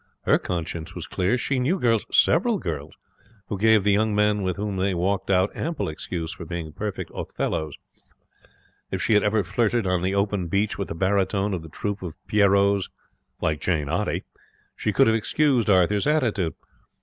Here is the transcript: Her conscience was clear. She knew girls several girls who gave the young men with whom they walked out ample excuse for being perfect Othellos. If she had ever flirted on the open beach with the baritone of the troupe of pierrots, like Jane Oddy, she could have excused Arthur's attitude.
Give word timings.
Her 0.23 0.39
conscience 0.39 0.95
was 0.95 1.05
clear. 1.05 1.37
She 1.37 1.59
knew 1.59 1.77
girls 1.77 2.05
several 2.11 2.57
girls 2.57 2.95
who 3.49 3.59
gave 3.59 3.83
the 3.83 3.91
young 3.91 4.15
men 4.15 4.41
with 4.41 4.55
whom 4.57 4.77
they 4.77 4.95
walked 4.95 5.29
out 5.29 5.55
ample 5.55 5.87
excuse 5.87 6.33
for 6.33 6.43
being 6.43 6.71
perfect 6.73 7.11
Othellos. 7.13 7.75
If 8.89 8.99
she 8.99 9.13
had 9.13 9.21
ever 9.21 9.43
flirted 9.43 9.85
on 9.85 10.01
the 10.01 10.15
open 10.15 10.47
beach 10.47 10.75
with 10.75 10.87
the 10.87 10.95
baritone 10.95 11.53
of 11.53 11.61
the 11.61 11.69
troupe 11.69 12.01
of 12.01 12.15
pierrots, 12.25 12.89
like 13.41 13.61
Jane 13.61 13.89
Oddy, 13.89 14.23
she 14.75 14.91
could 14.91 15.05
have 15.05 15.15
excused 15.15 15.69
Arthur's 15.69 16.07
attitude. 16.07 16.55